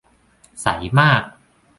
[0.61, 0.65] ใส
[0.99, 1.23] มาก